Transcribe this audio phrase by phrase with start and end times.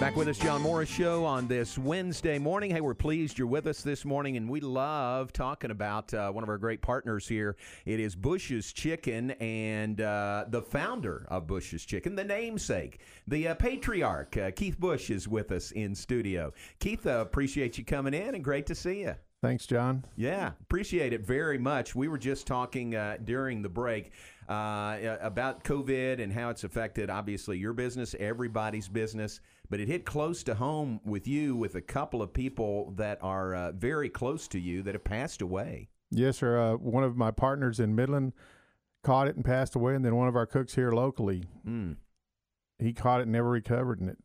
[0.00, 2.70] Back with us, John Morris Show on this Wednesday morning.
[2.70, 6.42] Hey, we're pleased you're with us this morning, and we love talking about uh, one
[6.42, 7.54] of our great partners here.
[7.84, 13.54] It is Bush's Chicken, and uh, the founder of Bush's Chicken, the namesake, the uh,
[13.56, 16.50] patriarch, uh, Keith Bush, is with us in studio.
[16.78, 19.14] Keith, uh, appreciate you coming in, and great to see you.
[19.42, 20.04] Thanks, John.
[20.16, 21.94] Yeah, appreciate it very much.
[21.94, 24.12] We were just talking uh, during the break
[24.48, 29.40] uh, about COVID and how it's affected, obviously, your business, everybody's business.
[29.70, 33.54] But it hit close to home with you, with a couple of people that are
[33.54, 35.88] uh, very close to you that have passed away.
[36.10, 36.58] Yes, sir.
[36.58, 38.32] Uh, one of my partners in Midland
[39.04, 41.96] caught it and passed away, and then one of our cooks here locally, Mm.
[42.80, 44.00] he caught it and never recovered.
[44.00, 44.18] And it,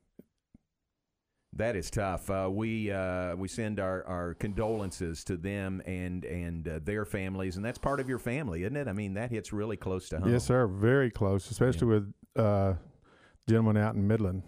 [1.53, 2.27] That is tough.
[2.29, 7.55] Uh, we uh, we send our, our condolences to them and and uh, their families,
[7.55, 8.87] and that's part of your family, isn't it?
[8.87, 10.31] I mean, that hits really close to home.
[10.31, 10.65] yes, sir.
[10.67, 12.73] Very close, especially with uh,
[13.47, 14.41] gentleman out in Midland.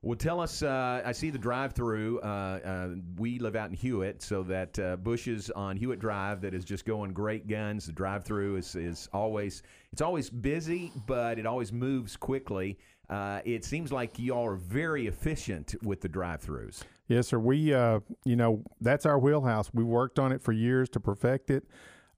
[0.00, 0.62] Well, tell us.
[0.62, 2.20] Uh, I see the drive-through.
[2.20, 6.54] Uh, uh, we live out in Hewitt, so that uh, Bush's on Hewitt Drive that
[6.54, 7.86] is just going great guns.
[7.86, 12.78] The drive-through is is always it's always busy, but it always moves quickly.
[13.10, 16.82] Uh, it seems like y'all are very efficient with the drive-throughs.
[17.08, 17.38] Yes, sir.
[17.38, 19.70] We, uh, you know, that's our wheelhouse.
[19.72, 21.64] We worked on it for years to perfect it.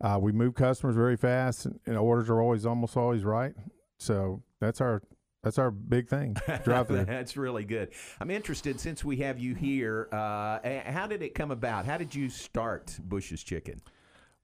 [0.01, 3.55] Uh, we move customers very fast, and, and orders are always almost always right.
[3.99, 5.03] So that's our
[5.43, 6.37] that's our big thing.
[6.65, 7.05] Drive through.
[7.05, 7.91] That's really good.
[8.21, 10.09] I'm interested since we have you here.
[10.13, 11.87] Uh, how did it come about?
[11.87, 13.81] How did you start Bush's Chicken?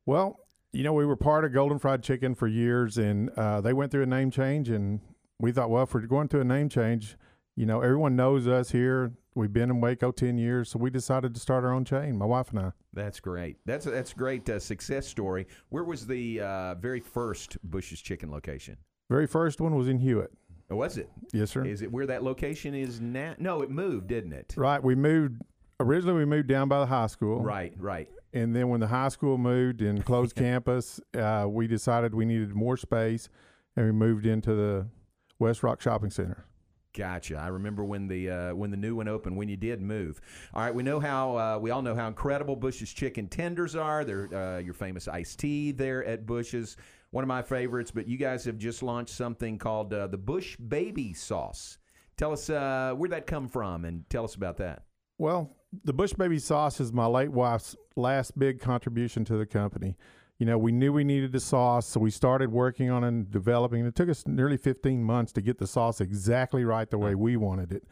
[0.07, 0.41] Well,
[0.73, 3.93] you know, we were part of Golden Fried Chicken for years, and uh, they went
[3.93, 5.01] through a name change, and
[5.39, 7.17] we thought, well, if we're going through a name change,
[7.57, 9.13] you know, everyone knows us here.
[9.35, 12.17] We've been in Waco ten years, so we decided to start our own chain.
[12.17, 12.73] My wife and I.
[12.95, 13.59] That's great.
[13.67, 15.47] That's a, that's a great uh, success story.
[15.69, 18.79] Where was the uh, very first Bush's Chicken location?
[19.11, 20.33] Very first one was in Hewitt.
[20.69, 21.09] Or was it?
[21.33, 21.65] Yes, sir.
[21.65, 23.35] Is it where that location is now?
[23.39, 24.55] No, it moved, didn't it?
[24.57, 24.83] Right.
[24.83, 25.43] We moved
[25.79, 26.19] originally.
[26.19, 27.41] We moved down by the high school.
[27.41, 28.09] Right, right.
[28.33, 32.55] And then when the high school moved and closed campus, uh, we decided we needed
[32.55, 33.29] more space,
[33.77, 34.89] and we moved into the
[35.39, 36.45] West Rock Shopping Center.
[36.97, 37.37] Gotcha.
[37.37, 39.37] I remember when the uh, when the new one opened.
[39.37, 40.21] When you did move.
[40.55, 40.75] All right.
[40.75, 44.03] We know how uh, we all know how incredible Bush's chicken tenders are.
[44.03, 46.77] They're uh, your famous iced tea there at Bush's.
[47.11, 47.91] One of my favorites.
[47.91, 51.79] But you guys have just launched something called uh, the Bush Baby Sauce.
[52.17, 54.83] Tell us uh, where'd that come from, and tell us about that.
[55.19, 59.97] Well, the Bush Baby sauce is my late wife's last big contribution to the company.
[60.39, 63.31] You know, we knew we needed the sauce, so we started working on it and
[63.31, 63.89] developing it.
[63.89, 67.37] It took us nearly 15 months to get the sauce exactly right the way we
[67.37, 67.85] wanted it.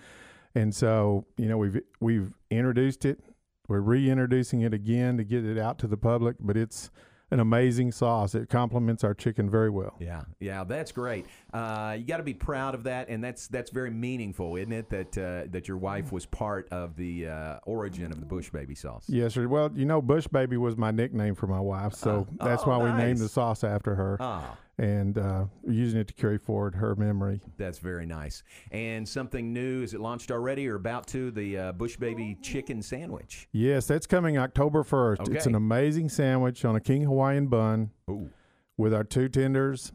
[0.55, 3.21] And so, you know, we've we've introduced it.
[3.67, 6.91] We're reintroducing it again to get it out to the public, but it's
[7.35, 8.35] an amazing sauce.
[8.35, 9.97] It complements our chicken very well.
[9.99, 11.27] Yeah, yeah, that's great.
[11.53, 14.89] Uh, you got to be proud of that, and that's that's very meaningful, isn't it?
[14.89, 18.77] That uh, that your wife was part of the uh, origin of the Bush Baby
[18.77, 19.05] sauce.
[19.09, 19.49] Yes, sir.
[19.49, 22.71] Well, you know, Bush Baby was my nickname for my wife, so Oh, that's oh,
[22.71, 24.17] why we named the sauce after her.
[24.21, 27.41] Ah, and uh, using it to carry forward her memory.
[27.57, 28.43] that's very nice.
[28.73, 31.31] And something new is it launched already or about to?
[31.31, 33.49] The uh, Bush Baby chicken sandwich.
[33.53, 35.21] Yes, that's coming October 1st.
[35.21, 35.37] Okay.
[35.37, 38.31] It's an amazing sandwich on a King Hawaiian bun Ooh,
[38.77, 39.93] with our two tenders,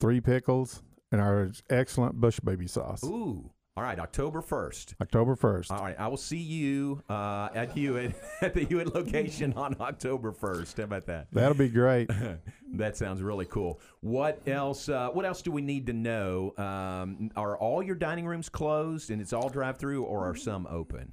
[0.00, 3.02] three pickles, and our excellent Bush Baby sauce.
[3.04, 3.50] ooh.
[3.76, 4.94] All right, October first.
[5.00, 5.72] October 1st.
[5.72, 10.30] All right, I will see you uh, at Hewitt at the Hewitt location on October
[10.30, 10.76] first.
[10.76, 11.26] How about that?
[11.32, 12.08] That'll be great.
[12.74, 13.80] that sounds really cool.
[14.00, 14.88] What else?
[14.88, 16.54] Uh, what else do we need to know?
[16.56, 21.12] Um, are all your dining rooms closed and it's all drive-through, or are some open?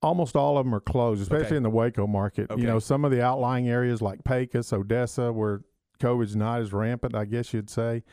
[0.00, 1.56] Almost all of them are closed, especially Okay.
[1.56, 2.50] in the Waco market.
[2.50, 2.62] Okay.
[2.62, 5.60] You know, some of the outlying areas like Pecos, Odessa, where
[6.00, 8.04] COVID's not as rampant, I guess you'd say,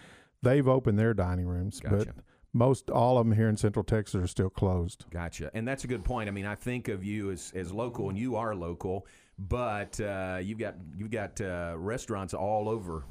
[0.42, 1.80] they've opened their dining rooms.
[1.80, 1.96] Gotcha.
[1.98, 2.08] But
[2.54, 5.06] most all of them here in Central Texas are still closed.
[5.10, 5.50] Gotcha.
[5.54, 6.30] And that's a good point.
[6.30, 9.08] I mean, I think of you as, as local, and you are local,
[9.40, 13.04] but uh, you've got you've got uh, restaurants all over.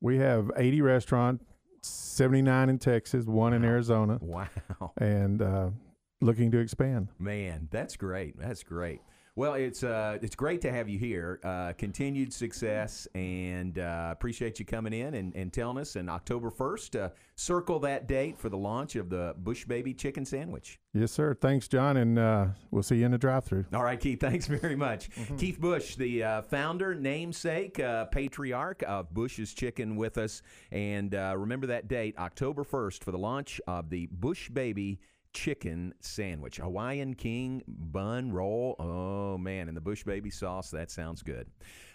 [0.00, 1.44] We have 80 restaurants,
[1.82, 4.48] 79 in Texas, one in Arizona, Wow,
[4.98, 5.70] and uh,
[6.20, 7.08] looking to expand.
[7.18, 8.38] man, that's great.
[8.38, 9.00] That's great.
[9.36, 11.40] Well, it's uh, it's great to have you here.
[11.42, 15.96] Uh, continued success, and uh, appreciate you coming in and, and telling us.
[15.96, 20.24] And October first, uh, circle that date for the launch of the Bush Baby Chicken
[20.24, 20.78] Sandwich.
[20.92, 21.34] Yes, sir.
[21.34, 23.64] Thanks, John, and uh, we'll see you in the drive-through.
[23.74, 25.10] All right, Keith, thanks very much.
[25.36, 30.42] Keith Bush, the uh, founder, namesake, uh, patriarch of Bush's Chicken with us.
[30.70, 35.00] And uh, remember that date, October 1st, for the launch of the Bush Baby
[35.34, 36.56] Chicken Sandwich.
[36.56, 38.76] Hawaiian King bun roll.
[38.78, 39.68] Oh, man.
[39.68, 40.70] And the Bush Baby sauce.
[40.70, 41.46] That sounds good.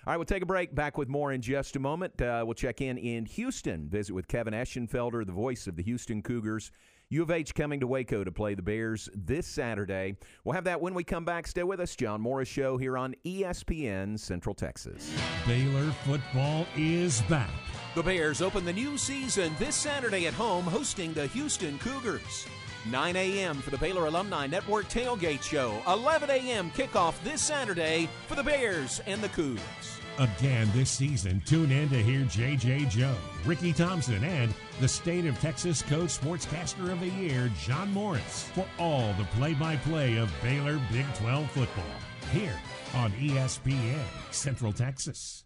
[0.05, 0.75] All right, we'll take a break.
[0.75, 2.21] Back with more in just a moment.
[2.21, 6.21] Uh, we'll check in in Houston, visit with Kevin Eschenfelder, the voice of the Houston
[6.21, 6.71] Cougars.
[7.11, 10.15] U of H coming to Waco to play the Bears this Saturday.
[10.43, 11.47] We'll have that when we come back.
[11.47, 11.95] Stay with us.
[11.95, 15.11] John Morris Show here on ESPN Central Texas.
[15.47, 17.49] Baylor football is back.
[17.95, 22.45] The Bears open the new season this Saturday at home, hosting the Houston Cougars.
[22.85, 23.57] 9 a.m.
[23.57, 25.81] for the Baylor Alumni Network Tailgate Show.
[25.87, 26.71] 11 a.m.
[26.71, 29.99] kickoff this Saturday for the Bears and the Cougs.
[30.17, 32.85] Again this season, tune in to hear J.J.
[32.85, 33.15] Joe,
[33.45, 38.65] Ricky Thompson, and the State of Texas Coach Sportscaster of the Year, John Morris, for
[38.77, 41.85] all the play by play of Baylor Big 12 football
[42.33, 42.59] here
[42.95, 45.45] on ESPN Central Texas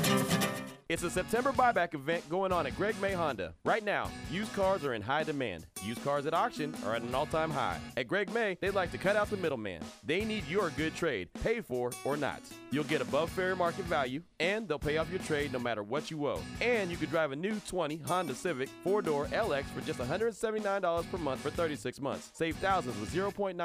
[0.91, 3.53] It's a September buyback event going on at Greg May Honda.
[3.63, 5.65] Right now, used cars are in high demand.
[5.85, 7.79] Used cars at auction are at an all time high.
[7.95, 9.81] At Greg May, they like to cut out the middleman.
[10.03, 12.41] They need your good trade, paid for or not.
[12.71, 16.11] You'll get above fair market value, and they'll pay off your trade no matter what
[16.11, 16.41] you owe.
[16.59, 21.09] And you could drive a new 20 Honda Civic 4 door LX for just $179
[21.09, 22.31] per month for 36 months.
[22.33, 23.55] Save thousands with 0.9%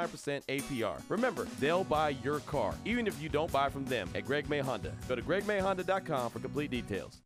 [0.45, 1.01] APR.
[1.09, 4.59] Remember, they'll buy your car, even if you don't buy from them at Greg May
[4.59, 4.93] Honda.
[5.09, 7.16] Go to gregmayhonda.com for complete details.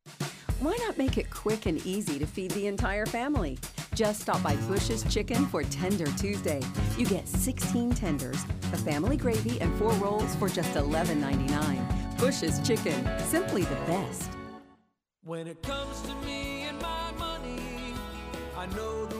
[0.59, 3.57] Why not make it quick and easy to feed the entire family?
[3.95, 6.61] Just stop by Bush's Chicken for Tender Tuesday.
[6.97, 12.17] You get 16 tenders, a family gravy, and four rolls for just $11.99.
[12.19, 14.29] Bush's Chicken, simply the best.
[15.23, 17.95] When it comes to me and my money,
[18.55, 19.19] I know the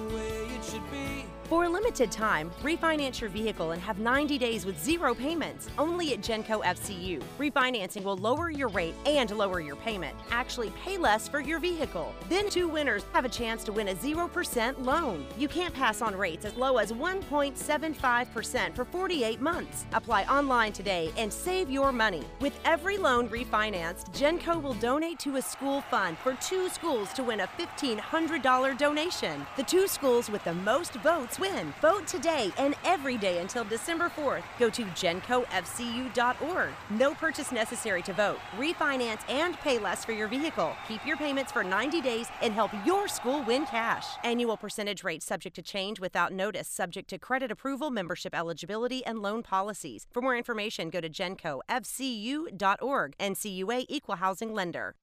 [1.51, 6.13] for a limited time, refinance your vehicle and have 90 days with zero payments only
[6.13, 7.21] at Genco FCU.
[7.38, 10.15] Refinancing will lower your rate and lower your payment.
[10.30, 12.15] Actually, pay less for your vehicle.
[12.30, 15.25] Then two winners have a chance to win a 0% loan.
[15.38, 19.86] You can't pass on rates as low as 1.75% for 48 months.
[19.92, 22.24] Apply online today and save your money.
[22.39, 27.24] With every loan refinanced, Genco will donate to a school fund for two schools to
[27.24, 29.45] win a $1,500 donation.
[29.57, 31.73] The two schools with the most votes win.
[31.81, 34.43] Vote today and every day until December 4th.
[34.59, 36.69] Go to gencofcu.org.
[36.91, 38.38] No purchase necessary to vote.
[38.57, 40.73] Refinance and pay less for your vehicle.
[40.88, 44.05] Keep your payments for 90 days and help your school win cash.
[44.23, 49.19] Annual percentage rate subject to change without notice, subject to credit approval, membership eligibility, and
[49.19, 50.05] loan policies.
[50.11, 53.15] For more information, go to gencofcu.org.
[53.19, 54.95] NCUA Equal Housing Lender.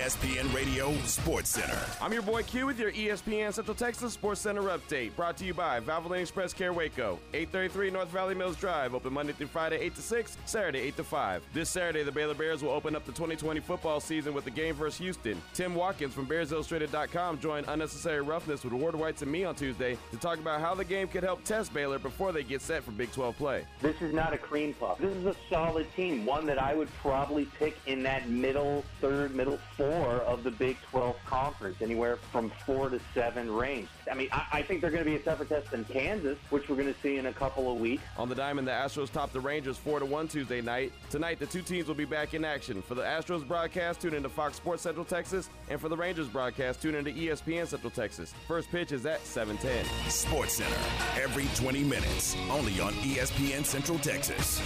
[0.00, 1.78] ESPN Radio Sports Center.
[2.00, 5.14] I'm your boy Q with your ESPN Central Texas Sports Center update.
[5.14, 8.94] Brought to you by Valvoline Express Care Waco, 833 North Valley Mills Drive.
[8.94, 11.42] Open Monday through Friday, 8 to 6, Saturday, 8 to 5.
[11.52, 14.74] This Saturday, the Baylor Bears will open up the 2020 football season with the game
[14.74, 15.36] versus Houston.
[15.52, 20.16] Tim Watkins from BearsIllustrated.com joined Unnecessary Roughness with Ward Whites and me on Tuesday to
[20.16, 23.12] talk about how the game could help test Baylor before they get set for Big
[23.12, 23.66] 12 play.
[23.82, 24.96] This is not a cream puff.
[24.96, 29.34] This is a solid team, one that I would probably pick in that middle third,
[29.34, 29.58] middle
[29.90, 33.88] four of the Big 12 Conference, anywhere from four to seven range.
[34.10, 36.68] I mean, I, I think they're going to be a tougher test than Kansas, which
[36.68, 38.02] we're going to see in a couple of weeks.
[38.16, 40.92] On the diamond, the Astros topped the Rangers 4 to 1 Tuesday night.
[41.10, 42.82] Tonight, the two teams will be back in action.
[42.82, 46.80] For the Astros broadcast, tune into Fox Sports Central Texas, and for the Rangers broadcast,
[46.80, 48.32] tune into ESPN Central Texas.
[48.46, 49.84] First pitch is at 7:10.
[50.08, 50.76] Sports Center
[51.20, 54.60] every 20 minutes, only on ESPN Central Texas.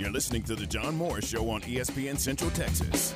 [0.00, 3.14] You're listening to The John Morris Show on ESPN Central Texas.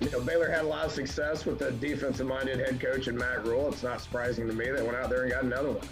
[0.00, 3.46] You know, Baylor had a lot of success with a defensive-minded head coach and Matt
[3.46, 3.70] Rhule.
[3.72, 5.88] It's not surprising to me they went out there and got another one.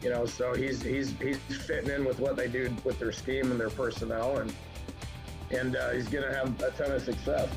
[0.00, 3.50] You know, so he's he's he's fitting in with what they do with their scheme
[3.50, 4.54] and their personnel, and
[5.50, 7.50] and uh, he's going to have a ton of success.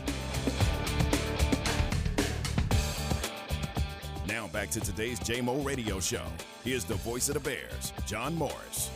[4.59, 6.25] Back to today's JMO Radio Show.
[6.65, 8.89] Here's the voice of the Bears, John Morris.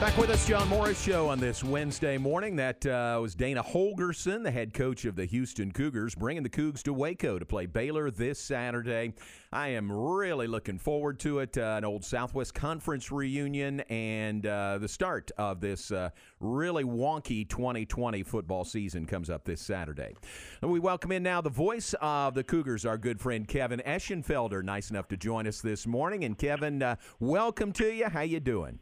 [0.00, 2.56] Back with us, John Morris Show on this Wednesday morning.
[2.56, 6.82] That uh, was Dana Holgorsen, the head coach of the Houston Cougars, bringing the Cougs
[6.82, 9.14] to Waco to play Baylor this Saturday.
[9.52, 11.56] I am really looking forward to it.
[11.56, 16.10] Uh, an old Southwest Conference reunion and uh, the start of this uh,
[16.40, 20.16] really wonky 2020 football season comes up this Saturday.
[20.60, 24.90] We welcome in now the voice of the Cougars, our good friend Kevin Eschenfelder, nice
[24.90, 26.24] enough to join us this morning.
[26.24, 28.08] And Kevin, uh, welcome to you.
[28.08, 28.80] How you doing?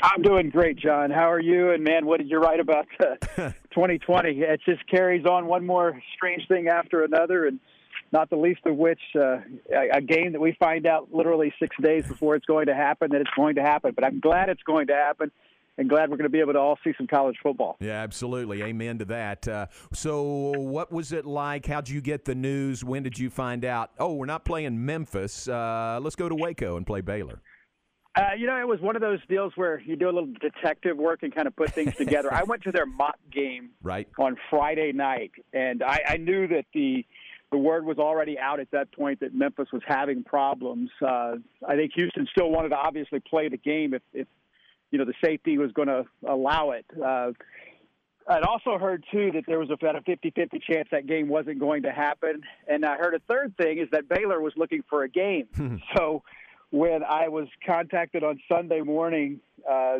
[0.00, 1.10] I'm doing great, John.
[1.10, 1.70] How are you?
[1.72, 3.16] And man, what did you write about uh,
[3.74, 4.40] 2020?
[4.40, 7.58] It just carries on one more strange thing after another, and
[8.12, 9.38] not the least of which uh,
[9.74, 13.10] a, a game that we find out literally six days before it's going to happen
[13.10, 13.92] that it's going to happen.
[13.94, 15.30] But I'm glad it's going to happen.
[15.76, 17.76] And glad we're going to be able to all see some college football.
[17.78, 18.64] Yeah, absolutely.
[18.64, 19.46] Amen to that.
[19.46, 21.66] Uh, so, what was it like?
[21.66, 22.82] How'd you get the news?
[22.82, 23.92] When did you find out?
[23.96, 25.46] Oh, we're not playing Memphis.
[25.46, 27.40] Uh, let's go to Waco and play Baylor.
[28.16, 30.96] Uh, you know, it was one of those deals where you do a little detective
[30.96, 32.32] work and kind of put things together.
[32.32, 36.64] I went to their mock game right on Friday night, and I, I knew that
[36.74, 37.04] the
[37.50, 40.90] the word was already out at that point that Memphis was having problems.
[41.00, 41.36] Uh,
[41.66, 44.26] I think Houston still wanted to obviously play the game if, if
[44.90, 46.84] you know the safety was going to allow it.
[47.02, 47.32] Uh,
[48.28, 51.84] I'd also heard too that there was about a 50-50 chance that game wasn't going
[51.84, 55.08] to happen, and I heard a third thing is that Baylor was looking for a
[55.08, 55.46] game.
[55.96, 56.22] so
[56.70, 59.98] when I was contacted on Sunday morning uh,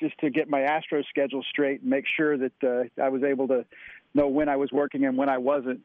[0.00, 3.48] just to get my Astro schedule straight and make sure that uh, I was able
[3.48, 3.64] to
[4.14, 5.80] know when I was working and when I wasn't.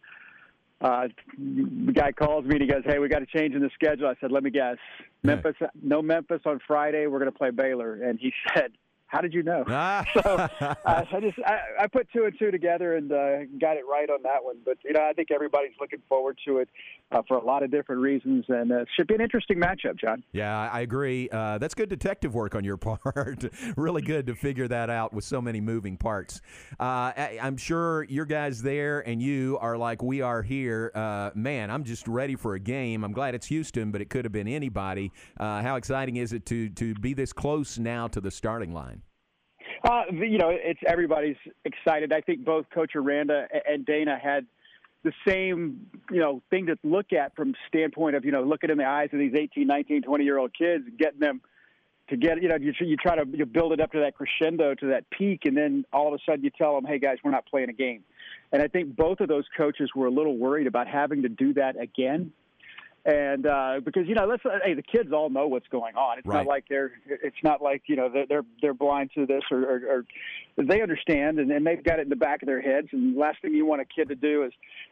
[0.82, 3.70] Uh, the guy calls me and he goes, "Hey, we got a change in the
[3.74, 4.78] schedule." I said, "Let me guess,
[5.24, 7.06] Memphis, no Memphis on Friday.
[7.08, 8.72] We're going to play Baylor." And he said,
[9.10, 9.64] how did you know?
[10.14, 13.84] So uh, I just I, I put two and two together and uh, got it
[13.90, 14.58] right on that one.
[14.64, 16.70] But you know I think everybody's looking forward to it
[17.12, 20.00] uh, for a lot of different reasons, and uh, it should be an interesting matchup,
[20.00, 20.24] John.
[20.32, 21.30] Yeah, I agree.
[21.32, 23.46] Uh, that's good detective work on your part.
[23.76, 26.42] really good to figure that out with so many moving parts.
[26.80, 30.92] Uh, I, I'm sure your guys there and you are like we are here.
[30.94, 33.04] Uh, man, I'm just ready for a game.
[33.04, 35.12] I'm glad it's Houston, but it could have been anybody.
[35.40, 38.99] Uh, how exciting is it to to be this close now to the starting line?
[39.84, 42.12] Uh, you know, it's everybody's excited.
[42.12, 44.46] I think both Coach Aranda and Dana had
[45.04, 48.78] the same, you know, thing to look at from standpoint of, you know, looking in
[48.78, 51.42] the eyes of these 18, 19, 20 year old kids getting them
[52.10, 54.74] to get, you know, you, you try to you build it up to that crescendo,
[54.76, 57.32] to that peak, and then all of a sudden you tell them, hey, guys, we're
[57.32, 58.04] not playing a game.
[58.52, 61.54] And I think both of those coaches were a little worried about having to do
[61.54, 62.34] that again
[63.06, 66.20] and uh, because you know, let's hey, the kids all know what's going on.
[66.20, 66.38] It's right.
[66.38, 69.60] not like they're it's not like you know they're they're, they're blind to this or,
[69.60, 70.06] or,
[70.58, 72.90] or they understand and, and they've got it in the back of their heads.
[72.92, 74.52] And the last thing you want a kid to do is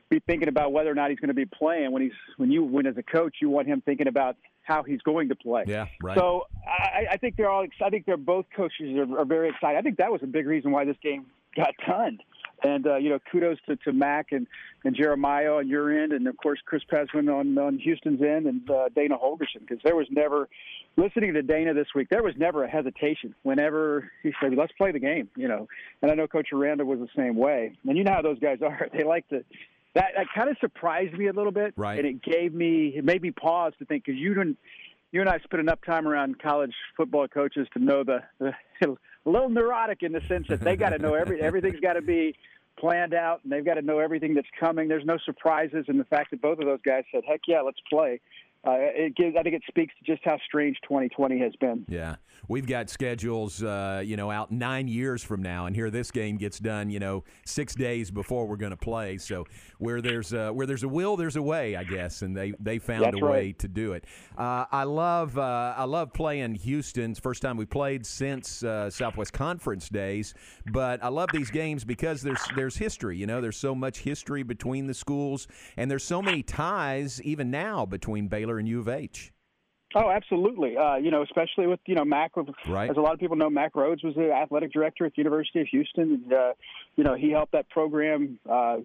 [0.09, 2.63] be thinking about whether or not he's going to be playing when he's when you
[2.63, 5.63] when as a coach you want him thinking about how he's going to play.
[5.67, 6.17] Yeah, right.
[6.17, 7.65] So I, I think they're all.
[7.83, 9.77] I think they're both coaches are, are very excited.
[9.77, 12.19] I think that was a big reason why this game got done.
[12.63, 14.47] And uh, you know, kudos to, to Mac and,
[14.83, 18.69] and Jeremiah on your end, and of course Chris Pezman on, on Houston's end, and
[18.69, 19.59] uh, Dana Holgorsen.
[19.61, 20.49] Because there was never,
[20.95, 23.35] listening to Dana this week, there was never a hesitation.
[23.43, 25.67] Whenever he said, "Let's play the game," you know,
[26.01, 27.73] and I know Coach Aranda was the same way.
[27.87, 29.43] And you know how those guys are; they like to.
[29.93, 31.99] That that kind of surprised me a little bit, right?
[31.99, 34.57] And it gave me, it made me pause to think because you didn't.
[35.11, 38.53] You and I spent enough time around college football coaches to know the, the
[39.25, 42.01] a little neurotic in the sense that they got to know every everything's got to
[42.01, 42.35] be
[42.77, 44.87] planned out and they've got to know everything that's coming.
[44.87, 47.79] There's no surprises, and the fact that both of those guys said, "Heck yeah, let's
[47.89, 48.19] play."
[48.65, 51.85] Uh, it gives, I think it speaks to just how strange 2020 has been.
[51.87, 52.15] Yeah,
[52.47, 56.37] we've got schedules, uh, you know, out nine years from now, and here this game
[56.37, 59.17] gets done, you know, six days before we're going to play.
[59.17, 59.45] So
[59.77, 62.79] where there's a, where there's a will, there's a way, I guess, and they they
[62.79, 64.05] found That's a way to do it.
[64.37, 69.33] Uh, I love uh, I love playing Houston's first time we played since uh, Southwest
[69.33, 70.33] Conference days,
[70.71, 73.17] but I love these games because there's there's history.
[73.17, 75.47] You know, there's so much history between the schools,
[75.77, 79.31] and there's so many ties even now between Baylor and U of H.
[79.95, 80.77] Oh, absolutely.
[80.77, 82.31] Uh, you know, especially with you know Mac.
[82.67, 82.89] Right.
[82.89, 85.61] As a lot of people know, Mack Rhoades was the athletic director at the University
[85.61, 86.21] of Houston.
[86.25, 86.53] And, uh,
[86.95, 88.77] you know, he helped that program uh,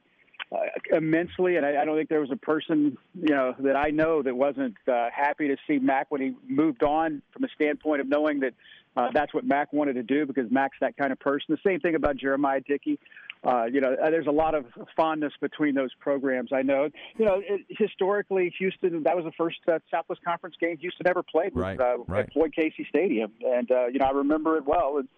[0.53, 0.59] uh,
[0.93, 4.23] immensely, and I, I don't think there was a person you know that I know
[4.23, 8.09] that wasn't uh, happy to see Mac when he moved on from a standpoint of
[8.09, 8.55] knowing that
[8.97, 11.47] uh, that's what Mac wanted to do because Mac's that kind of person.
[11.49, 12.99] The same thing about Jeremiah Dickey.
[13.45, 16.51] Uh, you know, uh, there's a lot of fondness between those programs.
[16.53, 16.89] I know.
[17.17, 21.23] You know, it, historically, Houston that was the first uh, Southwest Conference game Houston ever
[21.23, 22.27] played Right, uh, right.
[22.27, 24.99] at Floyd Casey Stadium, and uh, you know I remember it well.
[24.99, 25.09] And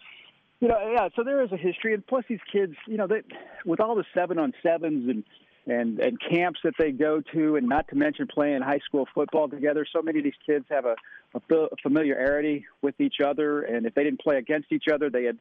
[0.60, 1.08] you know, yeah.
[1.14, 3.22] So there is a history, and plus these kids, you know, they
[3.66, 5.24] with all the seven on sevens and
[5.66, 9.48] and and camps that they go to, and not to mention playing high school football
[9.48, 9.86] together.
[9.92, 10.96] So many of these kids have a,
[11.34, 15.38] a familiarity with each other, and if they didn't play against each other, they had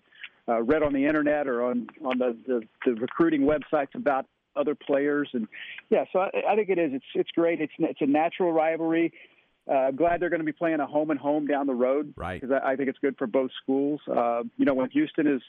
[0.48, 4.76] uh, read on the internet or on on the, the the recruiting websites about other
[4.76, 5.48] players, and
[5.90, 6.92] yeah, so I, I think it is.
[6.94, 7.62] It's it's great.
[7.62, 9.14] It's it's a natural rivalry.
[9.72, 12.42] Uh, glad they're going to be playing a home and home down the road, right?
[12.42, 14.02] Because I, I think it's good for both schools.
[14.14, 15.42] Uh, you know, when Houston is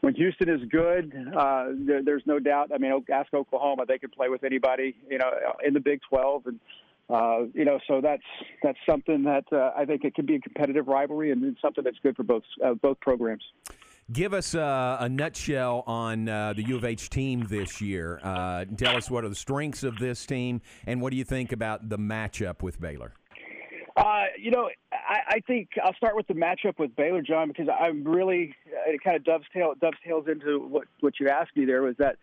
[0.00, 2.72] when Houston is good, uh, there, there's no doubt.
[2.74, 4.96] I mean, ask Oklahoma; they can play with anybody.
[5.08, 5.30] You know,
[5.64, 6.60] in the Big 12, and
[7.08, 8.22] uh, you know, so that's
[8.60, 11.98] that's something that uh, I think it can be a competitive rivalry, and something that's
[12.02, 13.44] good for both uh, both programs.
[14.12, 18.18] Give us uh, a nutshell on uh, the U of H team this year.
[18.22, 21.52] Uh, tell us what are the strengths of this team, and what do you think
[21.52, 23.12] about the matchup with Baylor?
[23.96, 27.68] Uh, you know, I, I think I'll start with the matchup with Baylor, John, because
[27.68, 28.54] I'm really
[28.86, 32.16] it kind of dovetail dovetails into what what you asked me there was that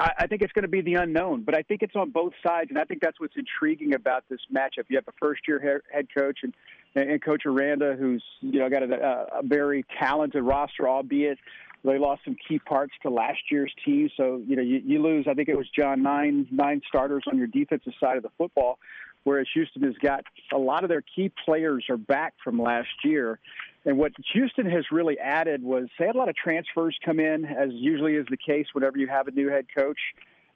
[0.00, 2.32] I, I think it's going to be the unknown, but I think it's on both
[2.44, 4.86] sides, and I think that's what's intriguing about this matchup.
[4.88, 6.54] You have a first year head coach and
[6.94, 11.38] and Coach Aranda, who's you know got a, a very talented roster, albeit
[11.82, 14.10] they lost some key parts to last year's team.
[14.16, 15.26] So you know you, you lose.
[15.28, 18.78] I think it was John nine nine starters on your defensive side of the football
[19.24, 23.38] whereas Houston has got a lot of their key players are back from last year.
[23.84, 27.44] And what Houston has really added was they had a lot of transfers come in,
[27.44, 29.98] as usually is the case whenever you have a new head coach.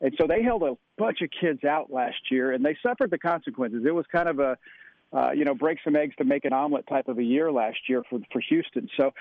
[0.01, 3.19] And so they held a bunch of kids out last year, and they suffered the
[3.19, 3.85] consequences.
[3.87, 4.59] It was kind of a
[5.15, 7.79] uh, you know, break some eggs to make an omelet type of a year last
[7.89, 8.89] year for for Houston.
[8.97, 9.13] So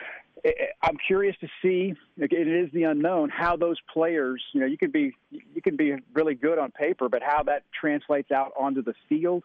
[0.82, 1.94] I'm curious to see.
[2.18, 4.44] It is the unknown how those players.
[4.54, 7.64] You know, you could be you can be really good on paper, but how that
[7.80, 9.44] translates out onto the field.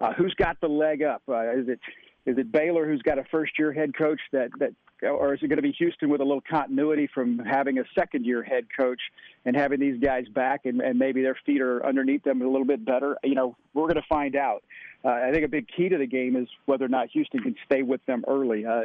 [0.00, 1.22] Uh, who's got the leg up?
[1.28, 1.80] Uh, is it
[2.26, 4.72] is it Baylor who's got a first year head coach that that
[5.02, 8.26] or is it going to be Houston with a little continuity from having a second
[8.26, 9.00] year head coach
[9.44, 12.66] and having these guys back and, and maybe their feet are underneath them a little
[12.66, 13.16] bit better?
[13.24, 14.62] You know, we're going to find out.
[15.04, 17.56] Uh, I think a big key to the game is whether or not Houston can
[17.64, 18.66] stay with them early.
[18.66, 18.82] Uh,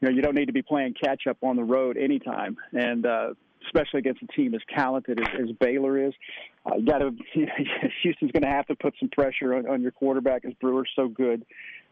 [0.00, 3.06] you know, you don't need to be playing catch up on the road anytime, and
[3.06, 3.34] uh,
[3.66, 6.12] especially against a team as talented as, as Baylor is.
[6.66, 7.12] Uh, you got to
[8.02, 11.06] Houston's going to have to put some pressure on, on your quarterback as Brewer's so
[11.06, 11.44] good.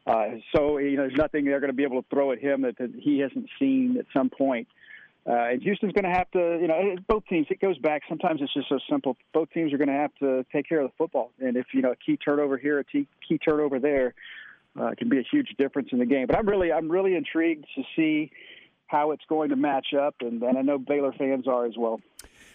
[0.07, 2.63] Uh, so you know, there's nothing they're going to be able to throw at him
[2.63, 4.69] that, that he hasn't seen at some point.
[5.27, 7.47] Uh, and Houston's going to have to, you know, both teams.
[7.51, 8.03] It goes back.
[8.09, 9.17] Sometimes it's just so simple.
[9.35, 11.31] Both teams are going to have to take care of the football.
[11.39, 13.07] And if you know a key turnover here, a key,
[13.39, 14.15] turnover there,
[14.81, 16.27] uh, can be a huge difference in the game.
[16.27, 18.31] But I'm really, I'm really intrigued to see
[18.87, 22.01] how it's going to match up, and, and I know Baylor fans are as well.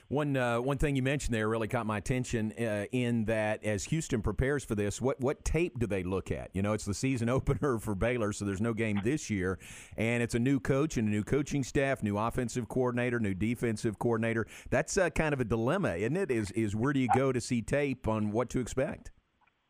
[0.07, 3.85] One uh, one thing you mentioned there really caught my attention uh, in that as
[3.85, 6.51] Houston prepares for this, what what tape do they look at?
[6.53, 9.57] You know, it's the season opener for Baylor, so there's no game this year,
[9.97, 13.97] and it's a new coach and a new coaching staff, new offensive coordinator, new defensive
[13.97, 14.45] coordinator.
[14.69, 16.29] That's uh, kind of a dilemma, isn't it?
[16.29, 19.11] Is is where do you go to see tape on what to expect?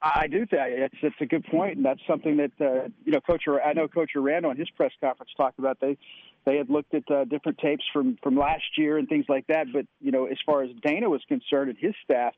[0.02, 3.22] I do think it's it's a good point, and that's something that uh, you know,
[3.22, 3.46] Coach.
[3.48, 5.80] I know Coach Aranda on his press conference talked about.
[5.80, 5.98] They
[6.46, 9.68] they had looked at uh, different tapes from from last year and things like that.
[9.74, 12.34] But you know, as far as Dana was concerned and his staff,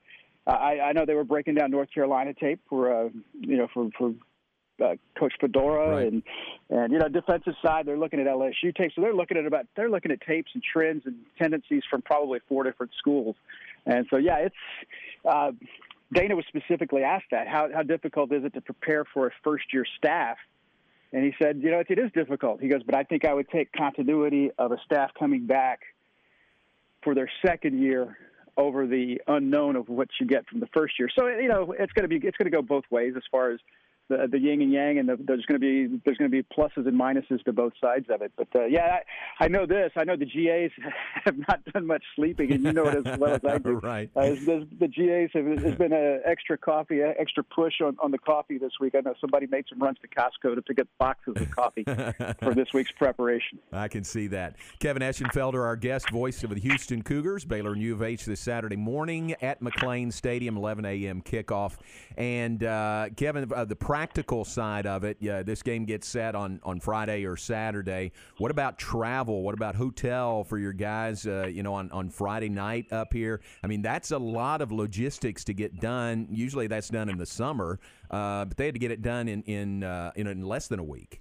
[0.45, 3.67] uh, I, I know they were breaking down North Carolina tape for uh, you know
[3.73, 4.13] for for
[4.83, 6.07] uh, Coach Fedora right.
[6.07, 6.23] and
[6.69, 9.65] and you know defensive side they're looking at LSU tape, so they're looking at about
[9.75, 13.35] they're looking at tapes and trends and tendencies from probably four different schools
[13.85, 14.55] and so yeah it's
[15.25, 15.51] uh,
[16.13, 19.65] Dana was specifically asked that how how difficult is it to prepare for a first
[19.73, 20.37] year staff
[21.13, 22.61] and he said, you know, it, is difficult.
[22.61, 25.79] He goes, but I think I would take continuity of a staff coming back
[27.03, 28.17] for their second year
[28.57, 31.09] over the unknown of what you get from the first year.
[31.17, 33.51] So you know, it's going to be it's going to go both ways as far
[33.51, 33.59] as
[34.09, 36.43] the, the yin and yang, and the, there's going to be there's going to be
[36.43, 38.31] pluses and minuses to both sides of it.
[38.37, 38.99] But uh, yeah,
[39.39, 39.91] I, I know this.
[39.95, 40.71] I know the GAs
[41.25, 43.73] have not done much sleeping, and you know it as well as I do.
[43.73, 44.09] right.
[44.15, 44.29] Uh,
[44.79, 48.73] the GAs have has been an extra coffee, extra push on, on the coffee this
[48.79, 48.95] week.
[48.95, 51.83] I know somebody made some runs to Costco to pick up boxes of coffee
[52.41, 53.59] for this week's preparation.
[53.71, 54.55] I can see that.
[54.79, 58.39] Kevin Eschenfelder, our guest, voice of the Houston Cougars, Baylor and U of H this
[58.39, 61.21] Saturday morning at McLane Stadium, 11 a.m.
[61.21, 61.77] kickoff.
[62.17, 66.59] And uh, Kevin, uh, the practical side of it, yeah, this game gets set on,
[66.61, 68.11] on Friday or Saturday.
[68.37, 69.41] What about travel?
[69.41, 73.41] What about hotel for your guys, uh, you know, on, on Friday night up here?
[73.63, 76.27] I mean, that's a lot of logistics to get done.
[76.29, 77.79] Usually that's done in the summer,
[78.11, 80.79] uh, but they had to get it done in, in, uh, in, in less than
[80.79, 81.19] a week.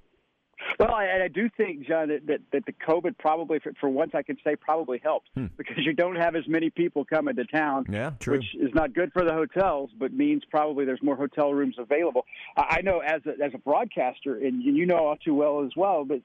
[0.78, 4.12] Well, I, I do think, John, that, that, that the COVID probably, for, for once,
[4.14, 5.46] I can say probably helped hmm.
[5.56, 8.38] because you don't have as many people coming to town, yeah, true.
[8.38, 12.26] which is not good for the hotels, but means probably there's more hotel rooms available.
[12.56, 15.70] I, I know as a, as a broadcaster, and you know all too well as
[15.76, 16.20] well, but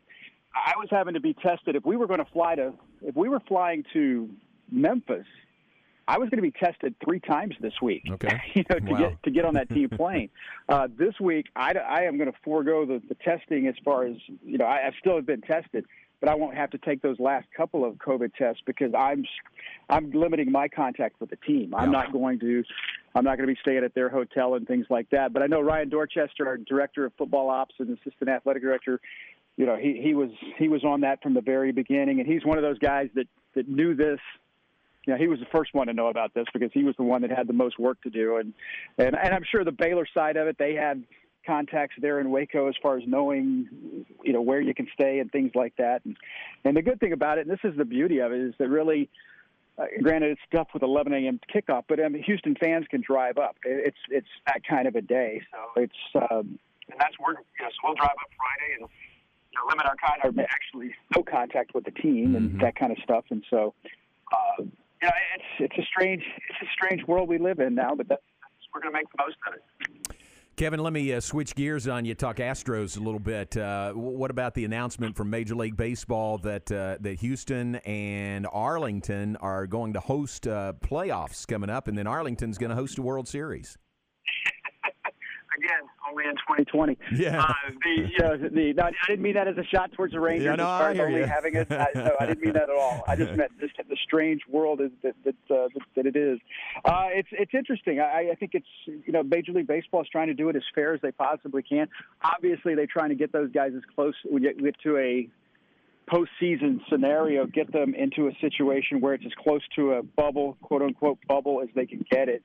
[0.53, 3.29] I was having to be tested if we were going to fly to, if we
[3.29, 4.29] were flying to
[4.69, 5.25] Memphis
[6.07, 8.03] I was going to be tested three times this week.
[8.11, 8.41] Okay.
[8.53, 8.97] you know, to Wow.
[8.99, 10.29] get to get on that team plane.
[10.67, 14.15] Uh, this week, I, I am going to forego the, the testing as far as
[14.43, 14.65] you know.
[14.65, 15.85] I, I still have been tested,
[16.19, 19.25] but I won't have to take those last couple of COVID tests because I'm
[19.89, 21.73] I'm limiting my contact with the team.
[21.75, 22.63] I'm not going to
[23.15, 25.33] I'm not going to be staying at their hotel and things like that.
[25.33, 28.99] But I know Ryan Dorchester, our director of football ops and assistant athletic director,
[29.57, 32.45] you know, he he was he was on that from the very beginning, and he's
[32.45, 34.19] one of those guys that that knew this
[35.05, 37.03] you know, he was the first one to know about this because he was the
[37.03, 38.53] one that had the most work to do, and
[38.97, 41.03] and and I'm sure the Baylor side of it, they had
[41.45, 43.67] contacts there in Waco as far as knowing,
[44.23, 46.05] you know, where you can stay and things like that.
[46.05, 46.15] And
[46.63, 48.69] and the good thing about it, and this is the beauty of it, is that
[48.69, 49.09] really.
[49.77, 51.39] Uh, granted, it's tough with 11 a.m.
[51.51, 53.55] kickoff, but I mean, Houston fans can drive up.
[53.63, 55.95] It- It's it's that kind of a day, so it's
[56.29, 56.59] um,
[56.91, 58.89] and that's where you know, so we'll drive up Friday and
[59.51, 62.91] you know, limit our contact, or actually no contact with the team and that kind
[62.91, 63.23] of stuff.
[63.31, 63.73] And so,
[64.33, 64.63] uh,
[65.01, 68.07] you know, it's it's a strange it's a strange world we live in now, but
[68.07, 68.21] that's,
[68.73, 70.17] we're going to make the most of it.
[70.55, 72.13] Kevin, let me uh, switch gears on you.
[72.13, 73.57] Talk Astros a little bit.
[73.57, 79.37] Uh, what about the announcement from Major League Baseball that uh, that Houston and Arlington
[79.37, 83.01] are going to host uh, playoffs coming up, and then Arlington's going to host a
[83.01, 83.77] World Series?
[85.63, 86.97] Again, only in 2020.
[87.15, 87.41] Yeah.
[87.41, 90.19] Uh, the you know, the no, I didn't mean that as a shot towards the
[90.19, 90.45] Rangers.
[90.45, 91.25] Yeah, no, as far I as hear only you.
[91.25, 91.71] having it.
[91.71, 93.03] I, no, I didn't mean that at all.
[93.07, 96.39] I just meant just the strange world is that that, uh, that it is.
[96.85, 97.99] Uh, it's it's interesting.
[97.99, 100.63] I, I think it's you know Major League Baseball is trying to do it as
[100.73, 101.87] fair as they possibly can.
[102.23, 104.15] Obviously, they're trying to get those guys as close.
[104.31, 105.29] We get, get to a
[106.11, 110.81] postseason scenario, get them into a situation where it's as close to a bubble, quote
[110.81, 112.43] unquote bubble, as they can get it.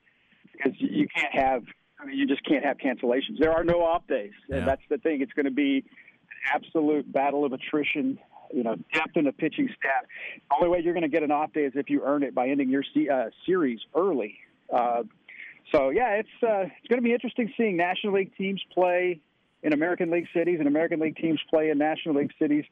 [0.51, 1.63] Because you you can't have,
[1.99, 3.39] I mean, you just can't have cancellations.
[3.39, 5.21] There are no off days, and that's the thing.
[5.21, 8.19] It's going to be an absolute battle of attrition.
[8.53, 10.05] You know, depth in the pitching staff.
[10.49, 12.33] The only way you're going to get an off day is if you earn it
[12.33, 14.37] by ending your uh, series early.
[14.73, 15.03] Uh,
[15.73, 19.19] so yeah, it's uh, it's going to be interesting seeing National League teams play
[19.63, 22.63] in American League cities and American League teams play in National League cities.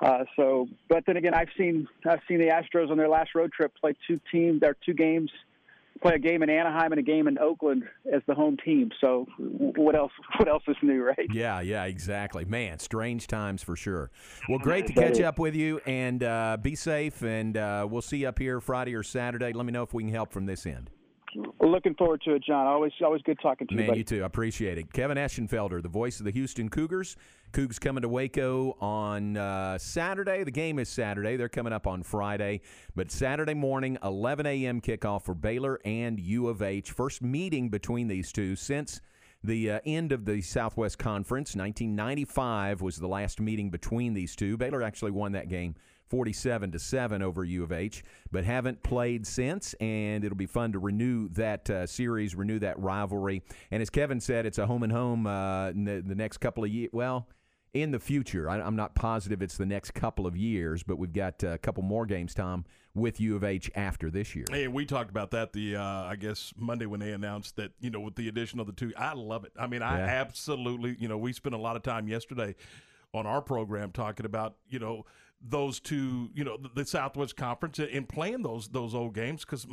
[0.00, 3.52] Uh, so, but then again, I've seen I've seen the Astros on their last road
[3.52, 5.30] trip play two teams, their two games,
[6.00, 8.90] play a game in Anaheim and a game in Oakland as the home team.
[9.00, 10.12] So, what else?
[10.38, 11.26] What else is new, right?
[11.32, 12.44] Yeah, yeah, exactly.
[12.44, 14.10] Man, strange times for sure.
[14.48, 17.22] Well, great to catch up with you, and uh, be safe.
[17.22, 19.52] And uh, we'll see you up here Friday or Saturday.
[19.52, 20.90] Let me know if we can help from this end.
[21.72, 22.66] Looking forward to it, John.
[22.66, 23.78] Always always good talking to you.
[23.78, 24.00] Man, buddy.
[24.00, 24.22] you too.
[24.22, 24.92] I appreciate it.
[24.92, 27.16] Kevin Eschenfelder, the voice of the Houston Cougars.
[27.52, 30.44] Cougs coming to Waco on uh, Saturday.
[30.44, 31.36] The game is Saturday.
[31.36, 32.60] They're coming up on Friday.
[32.94, 34.82] But Saturday morning, 11 a.m.
[34.82, 36.90] kickoff for Baylor and U of H.
[36.90, 39.00] First meeting between these two since
[39.42, 41.56] the uh, end of the Southwest Conference.
[41.56, 44.58] 1995 was the last meeting between these two.
[44.58, 45.74] Baylor actually won that game
[46.12, 49.74] 47 to 7 over U of H, but haven't played since.
[49.80, 53.40] And it'll be fun to renew that uh, series, renew that rivalry.
[53.70, 56.64] And as Kevin said, it's a home and home uh, in the, the next couple
[56.64, 56.90] of years.
[56.92, 57.28] Well,
[57.72, 61.14] in the future, I, I'm not positive it's the next couple of years, but we've
[61.14, 64.44] got uh, a couple more games, Tom, with U of H after this year.
[64.50, 67.88] Hey, we talked about that the uh, I guess Monday when they announced that you
[67.88, 68.92] know with the addition of the two.
[68.98, 69.52] I love it.
[69.58, 70.04] I mean, I Yeah.
[70.20, 72.54] absolutely you know we spent a lot of time yesterday
[73.14, 75.06] on our program talking about you know
[75.48, 79.66] those two you know the, the Southwest Conference and playing those those old games because.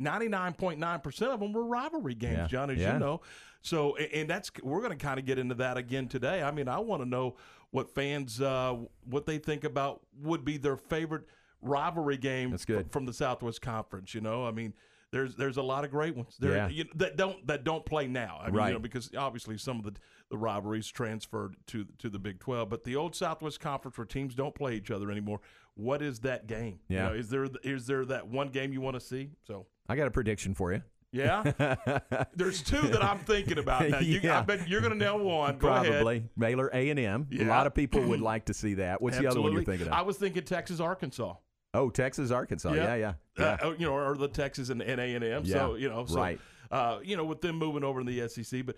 [0.00, 2.46] 99.9% of them were rivalry games, Yeah.
[2.48, 2.94] John, as Yeah.
[2.94, 3.20] you know.
[3.60, 6.42] So, and that's we're going to kind of get into that again today.
[6.42, 7.36] I mean, I want to know
[7.70, 11.24] what fans uh, what they think about would be their favorite
[11.60, 12.90] rivalry game That's good.
[12.90, 14.14] from the Southwest Conference.
[14.14, 14.74] You know, I mean,
[15.12, 16.68] there's there's a lot of great ones there Yeah.
[16.68, 18.38] you know, that don't that don't play now.
[18.42, 18.68] I mean, Right.
[18.68, 19.92] you know, because obviously some of the
[20.30, 24.34] the rivalries transferred to to the Big Twelve, but the old Southwest Conference where teams
[24.34, 25.40] don't play each other anymore.
[25.74, 26.80] What is that game?
[26.88, 27.08] You Yeah.
[27.08, 29.30] know, is there is there that one game you want to see?
[29.46, 29.66] So.
[29.88, 30.82] I got a prediction for you.
[31.14, 31.42] Yeah,
[32.34, 33.98] there's two that I'm thinking about now.
[33.98, 34.38] You, Yeah.
[34.38, 35.58] I bet you're going to nail one.
[35.58, 35.86] Go ahead.
[35.86, 37.28] Probably Baylor A and M.
[37.38, 39.02] A lot of people would like to see that.
[39.02, 39.92] What's the other one you're thinking of?
[39.92, 41.34] I was thinking Texas, Arkansas.
[41.74, 42.72] Oh, Texas, Arkansas.
[42.72, 43.44] Yeah, yeah, yeah.
[43.44, 45.46] Uh, oh, you know, or the Texas and A and M.
[45.46, 46.40] So you know, so, right.
[46.70, 48.76] Uh, you know, with them moving over in the SEC, but.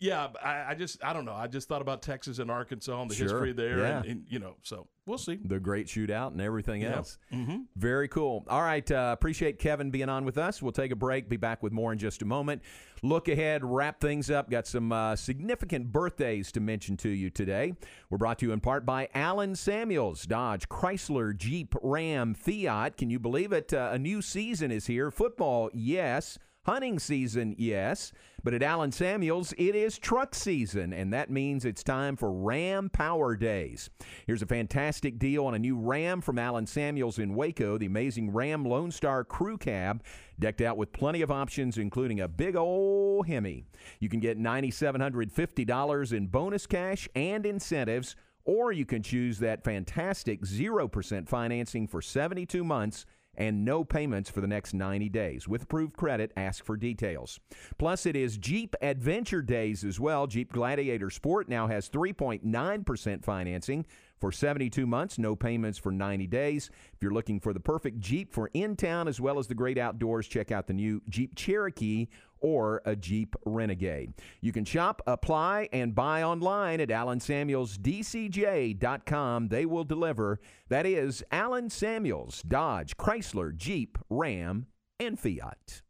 [0.00, 1.32] Yeah, I, I just I don't know.
[1.34, 3.98] I just thought about Texas and Arkansas and the Sure, history there, yeah.
[3.98, 5.38] and, and you know, so we'll see.
[5.42, 6.96] the great shootout and everything Yeah.
[6.96, 7.16] else.
[7.32, 7.58] Mm-hmm.
[7.76, 8.44] Very cool.
[8.48, 8.88] All right.
[8.90, 10.60] Uh, appreciate Kevin being on with us.
[10.60, 11.28] We'll take a break.
[11.28, 12.60] Be back with more in just a moment.
[13.02, 14.50] Look ahead, wrap things up.
[14.50, 17.72] Got some uh, significant birthdays to mention to you today.
[18.10, 22.96] We're brought to you in part by Allen Samuels, Dodge, Chrysler, Jeep, Ram, Fiat.
[22.96, 23.72] Can you believe it?
[23.72, 25.10] Uh, a new season is here.
[25.10, 26.38] Football, yes.
[26.66, 28.10] Hunting season, yes,
[28.42, 32.88] but at Allen Samuels, it is truck season, and that means it's time for Ram
[32.88, 33.90] Power Days.
[34.26, 38.32] Here's a fantastic deal on a new Ram from Allen Samuels in Waco, the amazing
[38.32, 40.02] Ram Lone Star Crew Cab,
[40.40, 43.66] decked out with plenty of options, including a big old Hemi.
[44.00, 50.40] You can get $9,750 in bonus cash and incentives, or you can choose that fantastic
[50.40, 53.04] 0% financing for 72 months
[53.36, 55.48] and no payments for the next 90 days.
[55.48, 57.40] With approved credit, ask for details.
[57.78, 60.26] Plus, it is Jeep Adventure Days as well.
[60.26, 63.86] Jeep Gladiator Sport now has 3.9% financing
[64.24, 66.70] for 72 months, no payments for 90 days.
[66.94, 69.76] If you're looking for the perfect Jeep for in town as well as the great
[69.76, 72.06] outdoors, check out the new Jeep Cherokee
[72.40, 74.14] or a Jeep Renegade.
[74.40, 79.48] You can shop, apply, and buy online at AllenSamuelsDCJ.com.
[79.48, 80.40] They will deliver.
[80.70, 85.82] That is Allen Samuels, Dodge, Chrysler, Jeep, Ram, and Fiat.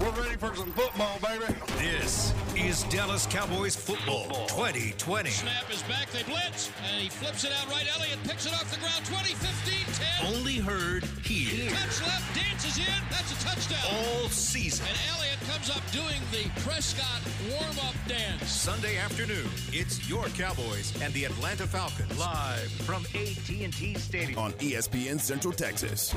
[0.00, 1.52] We're ready for some football, baby.
[1.78, 5.30] This is Dallas Cowboys football 2020.
[5.30, 6.08] Snap is back.
[6.10, 7.84] They blitz, and he flips it out right.
[7.96, 9.04] Elliott picks it off the ground.
[9.06, 10.36] 20, 15, 10.
[10.36, 11.70] Only heard here.
[11.70, 12.84] Touch left, dances in.
[13.10, 13.80] That's a touchdown.
[13.92, 14.86] All season.
[14.88, 18.48] And Elliott comes up doing the Prescott warm-up dance.
[18.48, 25.18] Sunday afternoon, it's your Cowboys and the Atlanta Falcons live from AT&T Stadium on ESPN
[25.18, 26.14] Central Texas.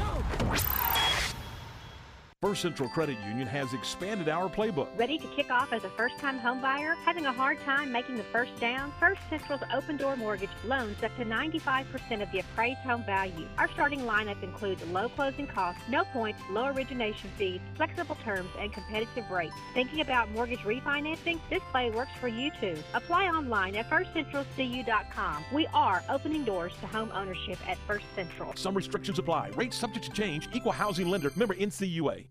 [2.42, 4.88] First Central Credit Union has expanded our playbook.
[4.98, 6.96] Ready to kick off as a first time homebuyer?
[7.06, 8.92] Having a hard time making the first down?
[9.00, 11.86] First Central's open door mortgage loans up to 95%
[12.20, 13.48] of the appraised home value.
[13.60, 18.74] Our starting lineup includes low closing costs, no points, low origination fees, flexible terms, and
[18.74, 19.54] competitive rates.
[19.76, 21.40] Thinking about mortgage refinancing?
[21.52, 22.76] This play works for you too.
[22.96, 25.46] Apply online at firstcentralcu.com.
[25.54, 28.52] We are opening doors to home ownership at First Central.
[28.56, 29.52] Some restrictions apply.
[29.56, 30.50] Rates subject to change.
[30.54, 31.32] Equal housing lender.
[31.36, 32.31] Member NCUA.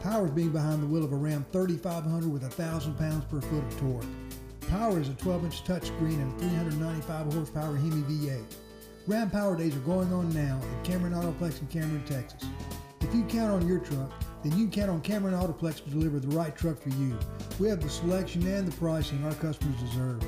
[0.00, 0.26] Power.
[0.26, 3.80] Is being behind the wheel of a Ram 3500 with 1,000 pounds per foot of
[3.80, 4.04] torque.
[4.68, 8.44] Power is a 12-inch touchscreen and 395 horsepower Hemi V8.
[9.06, 12.48] Ram Power Days are going on now at Cameron Autoplex in Cameron, Texas.
[13.00, 16.20] If you count on your truck, then you can count on Cameron Autoplex to deliver
[16.20, 17.18] the right truck for you.
[17.58, 20.22] We have the selection and the pricing our customers deserve.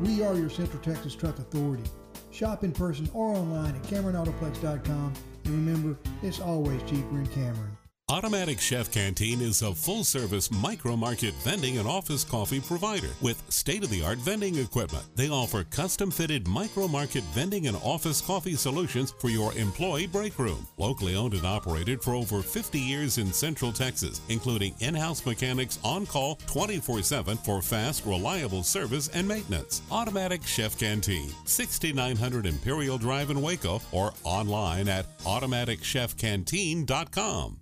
[0.00, 1.84] We are your Central Texas Truck Authority.
[2.30, 5.12] Shop in person or online at CameronAutoplex.com
[5.44, 7.76] and remember, it's always cheaper in Cameron.
[8.12, 13.42] Automatic Chef Canteen is a full service micro market vending and office coffee provider with
[13.50, 15.06] state of the art vending equipment.
[15.16, 20.38] They offer custom fitted micro market vending and office coffee solutions for your employee break
[20.38, 20.66] room.
[20.76, 25.78] Locally owned and operated for over 50 years in Central Texas, including in house mechanics
[25.82, 29.80] on call 24 7 for fast, reliable service and maintenance.
[29.90, 37.61] Automatic Chef Canteen, 6900 Imperial Drive in Waco, or online at automaticchefcanteen.com.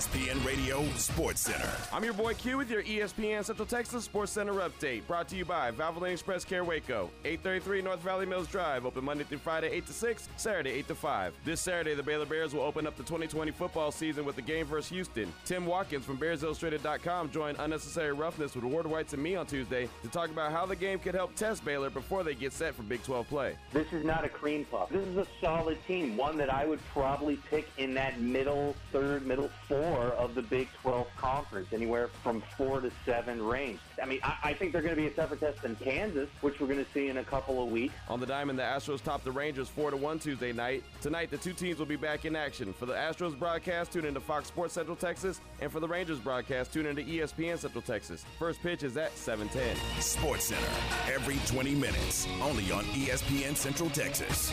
[0.00, 1.68] ESPN Radio Sports Center.
[1.92, 5.06] I'm your boy Q with your ESPN Central Texas Sports Center update.
[5.06, 8.86] Brought to you by Valvoline Express Care Waco, 833 North Valley Mills Drive.
[8.86, 11.34] Open Monday through Friday, 8 to 6, Saturday, 8 to 5.
[11.44, 14.64] This Saturday, the Baylor Bears will open up the 2020 football season with the game
[14.64, 15.30] versus Houston.
[15.44, 20.08] Tim Watkins from BearsIllustrated.com joined Unnecessary Roughness with Ward Whites and me on Tuesday to
[20.08, 23.02] talk about how the game could help test Baylor before they get set for Big
[23.02, 23.54] 12 play.
[23.74, 24.88] This is not a cream puff.
[24.88, 29.26] This is a solid team, one that I would probably pick in that middle third,
[29.26, 29.50] middle
[29.90, 33.80] four of the Big 12 conference, anywhere from four to seven range.
[34.02, 36.60] I mean, I, I think they're going to be a tougher test than Kansas, which
[36.60, 37.94] we're going to see in a couple of weeks.
[38.08, 40.84] On the diamond, the Astros topped the Rangers 4 to 1 Tuesday night.
[41.00, 42.72] Tonight, the two teams will be back in action.
[42.72, 46.72] For the Astros broadcast, tune into Fox Sports Central Texas, and for the Rangers broadcast,
[46.72, 48.24] tune into ESPN Central Texas.
[48.38, 49.76] First pitch is at 7:10.
[50.00, 50.66] Sports Center
[51.12, 54.52] every 20 minutes, only on ESPN Central Texas.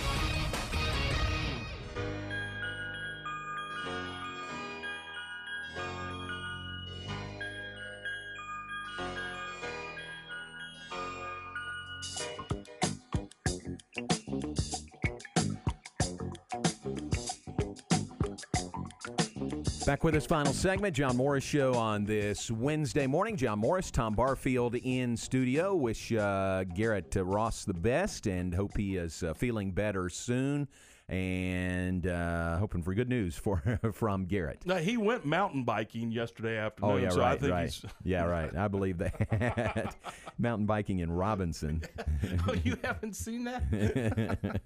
[19.88, 23.38] Back with this final segment, John Morris Show on this Wednesday morning.
[23.38, 25.76] John Morris, Tom Barfield in studio.
[25.76, 30.68] Wish uh, Garrett uh, Ross the best and hope he is uh, feeling better soon.
[31.08, 34.66] And uh, hoping for good news for from Garrett.
[34.66, 36.92] Now, he went mountain biking yesterday afternoon.
[36.92, 37.82] Oh yeah, so right, I think right.
[38.04, 38.54] Yeah, right.
[38.58, 39.96] I believe that.
[40.38, 41.82] Mountain biking in Robinson.
[42.46, 44.60] oh, you haven't seen that?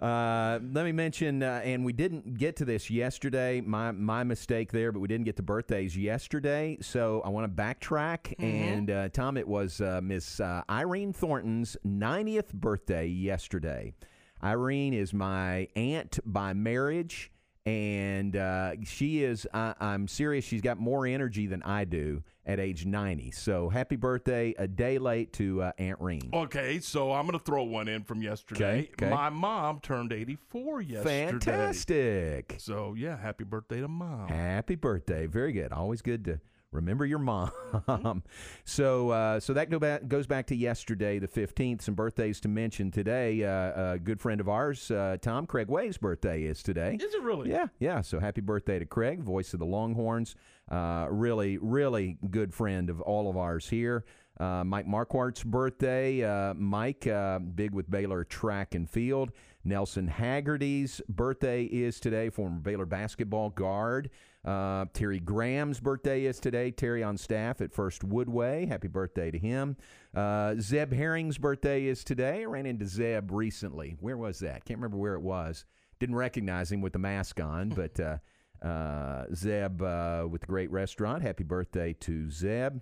[0.00, 3.60] Uh, let me mention, uh, and we didn't get to this yesterday.
[3.60, 6.76] My my mistake there, but we didn't get to birthdays yesterday.
[6.80, 8.34] So I want to backtrack.
[8.38, 13.94] And uh, Tom, it was uh, Miss uh, Irene Thornton's 90th birthday yesterday.
[14.42, 17.32] Irene is my aunt by marriage,
[17.66, 19.46] and uh, she is.
[19.54, 20.44] I, I'm serious.
[20.44, 23.30] She's got more energy than I do at age 90.
[23.30, 26.28] So happy birthday, a day late to uh, Aunt Reen.
[26.32, 28.90] Okay, so I'm going to throw one in from yesterday.
[28.94, 29.10] Okay, okay.
[29.10, 31.30] My mom turned 84 yesterday.
[31.30, 32.56] Fantastic.
[32.58, 34.28] So, yeah, happy birthday to mom.
[34.28, 35.26] Happy birthday.
[35.26, 35.72] Very good.
[35.72, 36.40] Always good to
[36.74, 37.50] remember your mom.
[38.64, 41.82] so uh, so that go back, goes back to yesterday, the 15th.
[41.82, 43.44] Some birthdays to mention today.
[43.44, 46.98] Uh, a good friend of ours, uh, Tom Craig Way's birthday is today.
[47.00, 47.50] Is it really?
[47.50, 48.00] Yeah, yeah.
[48.00, 50.34] So happy birthday to Craig, voice of the Longhorns.
[50.70, 54.04] Uh, really, really good friend of all of ours here.
[54.38, 56.24] Uh, Mike Marquardt's birthday.
[56.24, 59.30] Uh, Mike, uh, big with Baylor track and field.
[59.64, 64.10] Nelson Haggerty's birthday is today, former Baylor basketball guard.
[64.44, 66.70] Uh, Terry Graham's birthday is today.
[66.70, 68.68] Terry on staff at First Woodway.
[68.68, 69.76] Happy birthday to him.
[70.14, 72.42] Uh, Zeb Herring's birthday is today.
[72.42, 73.96] I ran into Zeb recently.
[74.00, 74.64] Where was that?
[74.64, 75.64] Can't remember where it was.
[75.98, 78.18] Didn't recognize him with the mask on, but uh,
[78.66, 81.22] uh, Zeb uh, with the great restaurant.
[81.22, 82.80] Happy birthday to Zeb.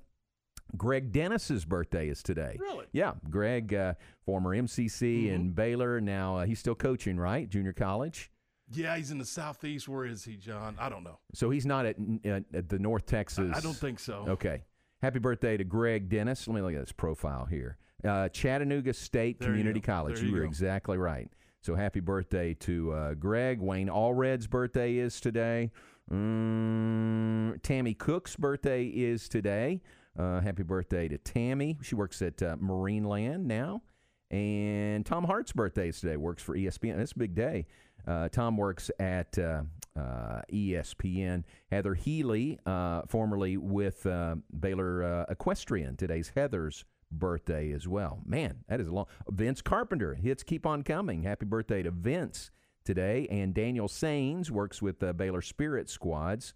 [0.77, 2.57] Greg Dennis's birthday is today.
[2.59, 2.87] Really?
[2.92, 3.94] Yeah, Greg, uh,
[4.25, 5.35] former MCC Mm-hmm.
[5.35, 6.01] in Baylor.
[6.01, 7.48] Now uh, he's still coaching, right?
[7.48, 8.31] Junior college.
[8.72, 9.88] Yeah, he's in the southeast.
[9.88, 10.76] Where is he, John?
[10.78, 11.18] I don't know.
[11.35, 13.52] So he's not at, at, at the North Texas.
[13.54, 14.24] I don't think so.
[14.28, 14.62] Okay.
[15.02, 16.46] Happy birthday to Greg Dennis.
[16.46, 17.76] Let me look at his profile here.
[18.04, 19.92] Uh, Chattanooga State There Community go.
[19.92, 20.16] College.
[20.16, 21.28] There you were exactly right.
[21.61, 23.61] So happy birthday to uh, Greg.
[23.61, 25.70] Wayne Allred's birthday is today.
[26.11, 29.80] Mm, Tammy Cook's birthday is today.
[30.18, 31.78] Uh, happy birthday to Tammy.
[31.82, 33.82] She works at uh, Marineland now.
[34.30, 36.16] And Tom Hart's birthday is today.
[36.16, 36.98] Works for ESPN.
[36.98, 37.66] It's a big day.
[38.06, 39.62] Uh, Tom works at uh,
[39.96, 41.44] uh, ESPN.
[41.70, 45.96] Heather Healy, uh, formerly with uh, Baylor uh, Equestrian.
[45.96, 48.20] Today's Heather's birthday as well.
[48.24, 49.06] Man, that is a long.
[49.28, 51.22] Vince Carpenter hits keep on coming.
[51.22, 52.50] Happy birthday to Vince
[52.84, 53.26] today.
[53.30, 56.54] And Daniel Sains works with uh, Baylor Spirit Squads.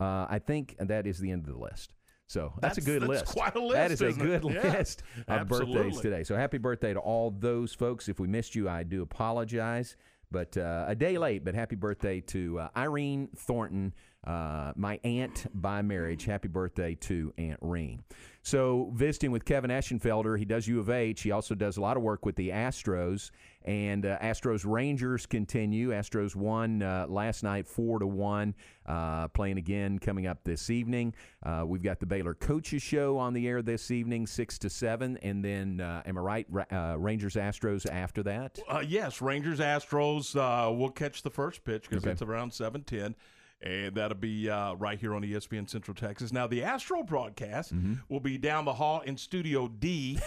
[0.00, 1.92] Uh, I think that is the end of the list.
[2.26, 3.26] So that's, a good that's list.
[3.26, 4.42] quite a list, is a isn't it?
[4.42, 6.22] good Yeah, list of birthdays today.
[6.22, 8.08] So happy birthday to all those folks.
[8.08, 9.96] If we missed you, I do apologize.
[10.30, 13.92] But uh, a day late, but happy birthday to uh, Irene Thornton,
[14.26, 16.24] uh, my aunt by marriage.
[16.24, 18.02] Happy birthday to Aunt Reen.
[18.42, 21.20] So visiting with Kevin Eschenfelder, he does U of H.
[21.22, 23.30] He also does a lot of work with the Astros,
[23.66, 25.90] and uh, Astros Rangers continue.
[25.90, 28.54] Astros won uh, last night four to one,
[28.86, 31.14] uh, playing again coming up this evening.
[31.42, 35.18] Uh, we've got the Baylor Coaches Show on the air this evening, six to seven,
[35.18, 36.46] and then uh, am I right?
[36.48, 38.58] Ra- uh, Rangers Astros after that.
[38.66, 40.34] Uh, yes, Rangers Astros.
[40.34, 42.12] Uh, we'll catch the first pitch because Okay.
[42.12, 43.14] it's around seven ten,
[43.62, 46.32] and that'll be uh, right here on ESPN Central Texas.
[46.32, 47.94] Now the Astro broadcast Mm-hmm.
[48.08, 50.18] will be down the hall in Studio D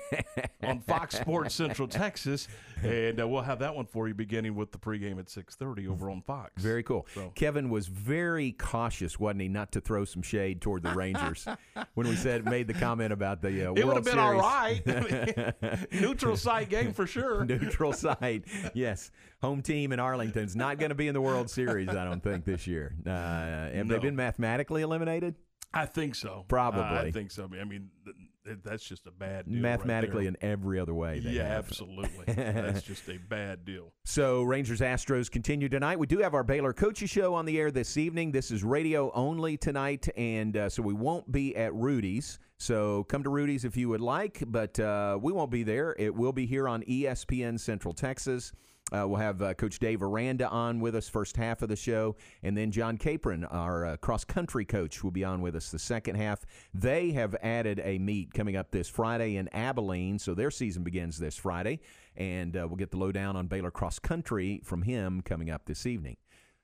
[0.62, 2.48] on Fox Sports Central Texas,
[2.82, 5.86] and uh, we'll have that one for you beginning with the pregame at six thirty
[5.88, 6.62] over on Fox.
[6.62, 7.06] Very cool.
[7.14, 11.46] So- Kevin was very cautious, wasn't he, not to throw some shade toward the Rangers
[11.94, 14.86] when we said made the comment about the uh, It would have been all Series.
[14.86, 15.92] right.
[15.92, 17.44] Neutral site game for sure.
[17.44, 18.44] Neutral site.
[18.74, 19.10] Yes.
[19.40, 22.44] Home team in Arlington's not going to be in the World Series, I don't think,
[22.44, 22.94] this year.
[23.06, 25.36] Uh, have they been mathematically eliminated?
[25.72, 26.44] I think so.
[26.48, 26.82] Probably.
[26.82, 27.44] I think so.
[27.44, 29.54] I mean, th- th- that's just a bad deal.
[29.54, 30.28] right Mathematically there.
[30.30, 31.18] in every other way.
[31.22, 31.66] yeah, have.
[31.66, 32.24] absolutely.
[32.34, 33.92] That's just a bad deal.
[34.06, 35.98] So Rangers Astros continue tonight.
[35.98, 38.32] We do have our Baylor Coaches Show on the air this evening.
[38.32, 42.38] This is radio only tonight, and uh, so we won't be at Rudy's.
[42.56, 45.94] So come to Rudy's if you would like, but uh, we won't be there.
[45.98, 48.52] It will be here on ESPN Central Texas.
[48.90, 52.16] Uh, we'll have uh, Coach Dave Aranda on with us first half of the show,
[52.42, 55.78] and then Jon Capron, our uh, cross country coach, will be on with us the
[55.78, 56.46] second half.
[56.72, 61.18] They have added a meet coming up this Friday in Abilene, so their season begins
[61.18, 61.80] this Friday,
[62.16, 65.84] and uh, we'll get the lowdown on Baylor cross country from him coming up this
[65.84, 66.16] evening.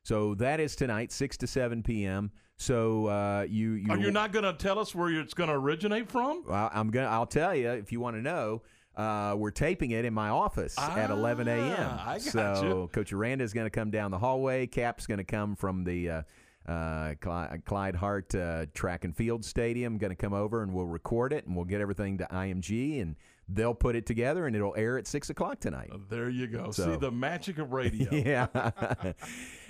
[0.02, 2.30] So that is tonight, six to seven p.m.
[2.56, 5.56] So uh, you you Are you not going to tell us where it's going to
[5.56, 6.44] originate from?
[6.46, 7.06] well, I'm gonna.
[7.06, 8.62] I'll tell you if you want to know.
[8.96, 11.76] Uh, we're taping it in my office at 11 a.m.
[11.78, 12.90] Ah, so you.
[12.92, 14.66] Coach Aranda is going to come down the hallway.
[14.66, 16.22] Cap's going to come from the uh,
[16.68, 19.98] uh, Clyde, Clyde Hart uh, Track and Field Stadium.
[19.98, 23.16] Going to come over and we'll record it and we'll get everything to IMG and
[23.48, 25.90] they'll put it together and it'll air at six o'clock tonight.
[26.08, 26.70] There you go.
[26.70, 28.08] So- See the magic of radio.
[28.12, 28.46] yeah,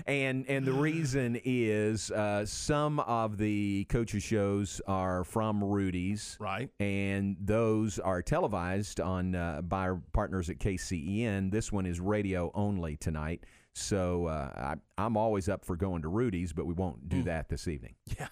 [0.07, 6.68] and and the reason is uh, some of the coaches shows are from Rudy's, right?
[6.81, 11.51] And those are televised on uh, by our partners at KCEN.
[11.51, 13.45] This one is radio only tonight.
[13.77, 17.49] So uh, I, I'm always up for going to Rudy's, but we won't do that
[17.49, 17.95] this evening.
[18.16, 18.29] Yeah,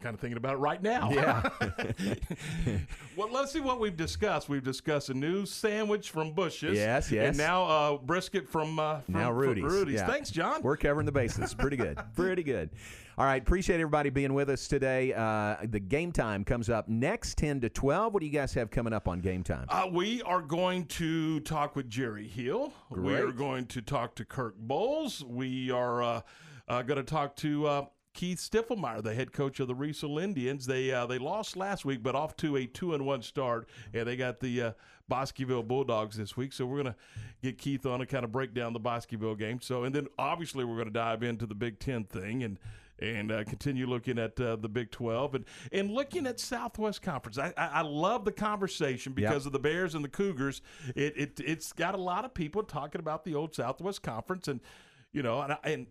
[0.00, 1.10] kind of thinking about it right now.
[1.12, 1.48] Yeah.
[3.16, 4.48] well, let's see what we've discussed.
[4.48, 6.76] We've discussed a new sandwich from Bush's.
[6.76, 7.28] Yes, yes.
[7.28, 9.64] And now uh, brisket from, uh, from now from Rudy's.
[9.64, 9.94] Rudy's.
[9.96, 10.06] Yeah.
[10.06, 10.62] Thanks, John.
[10.62, 11.54] We're covering the bases.
[11.54, 12.00] Pretty good.
[12.16, 12.70] Pretty good.
[13.18, 13.42] All right.
[13.42, 15.12] Appreciate everybody being with us today.
[15.12, 18.14] Uh, the game time comes up next 10 to 12.
[18.14, 19.66] What do you guys have coming up on game time?
[19.68, 22.72] Uh, we are going to talk with Jerry Hill.
[22.88, 25.22] We are going to talk to Kirk Bowles.
[25.24, 26.20] We are uh,
[26.68, 27.84] uh, going to talk to uh,
[28.14, 30.64] Keith Stiffelmeyer, the head coach of the Riesel Indians.
[30.64, 34.06] They uh, they lost last week, but off to a two and one start, and
[34.06, 34.72] they got the uh,
[35.08, 36.54] Bosqueville Bulldogs this week.
[36.54, 36.96] So we're going to
[37.42, 39.60] get Keith on to kind of break down the Bosqueville game.
[39.60, 42.58] So and then obviously we're going to dive into the Big Ten thing and
[43.02, 47.36] and uh, continue looking at uh, the Big 12 and, and looking at Southwest Conference.
[47.36, 49.46] I, I, I love the conversation because Yep.
[49.46, 50.62] of the Bears and the Cougars.
[50.94, 54.60] It, it it's got a lot of people talking about the old Southwest Conference, and
[55.12, 55.86] you know, and, and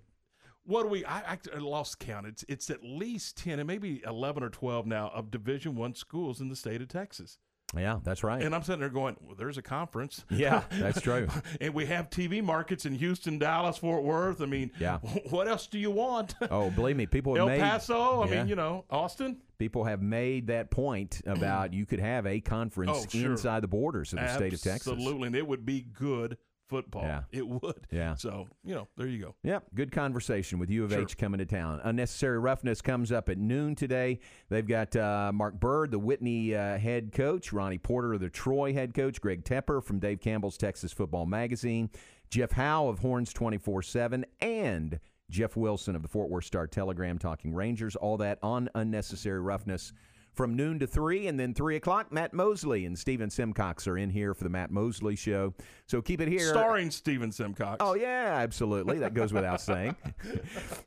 [0.63, 1.05] what do we?
[1.05, 2.27] I, I lost count.
[2.27, 6.39] It's it's at least ten and maybe eleven or twelve now of Division One schools
[6.39, 7.37] in the state of Texas.
[7.75, 8.41] Yeah, that's right.
[8.43, 10.25] And I'm sitting there going, well, there's a conference.
[10.29, 11.27] Yeah, that's true.
[11.61, 14.41] and we have TV markets in Houston, Dallas, Fort Worth.
[14.41, 14.97] I mean, Yeah.
[15.29, 16.35] what else do you want?
[16.51, 18.21] Oh, believe me, people have El made Paso.
[18.23, 18.35] I Yeah.
[18.39, 19.37] mean, you know, Austin.
[19.57, 23.31] people have made that point about you could have a conference Oh, sure.
[23.31, 24.87] inside the borders of the state of Texas.
[24.91, 26.37] Absolutely, and it would be good
[26.71, 27.03] football.
[27.03, 27.23] Yeah.
[27.31, 27.85] It would.
[27.91, 28.15] Yeah.
[28.15, 29.35] So you know, there you go.
[29.43, 31.01] Yep, good conversation with U of Sure.
[31.01, 31.81] H coming to town.
[31.83, 34.19] Unnecessary roughness comes up at noon today.
[34.49, 38.93] They've got uh, Mark Bird, the Whitney uh, head coach, Ronnie Porter, the Troy head
[38.93, 41.89] coach, Greg Tepper from Dave Campbell's Texas Football Magazine,
[42.29, 44.99] Jeff Howe of Horns 24 7, and
[45.29, 47.95] Jeff Wilson of the Fort Worth Star Telegram talking Rangers.
[47.97, 49.91] All that on unnecessary roughness.
[50.33, 54.09] From noon to 3, and then 3 o'clock, Matt Mosley and Stephen Simcox are in
[54.09, 55.53] here for the Matt Mosley Show.
[55.87, 56.47] So keep it here.
[56.47, 57.77] Starring Steven Simcox.
[57.81, 58.99] Oh yeah, absolutely.
[58.99, 59.95] That goes without saying.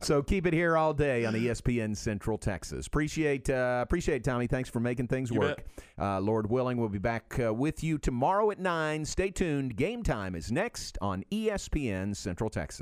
[0.01, 2.87] So keep it here all day on ESPN Central Texas.
[2.87, 4.47] Appreciate uh, appreciate it, Tommy.
[4.47, 5.65] Thanks for making things You work.
[5.99, 9.05] Uh, Lord willing, we'll be back uh, with you tomorrow at nine.
[9.05, 9.77] Stay tuned.
[9.77, 12.73] Game time is next on ESPN Central Texas.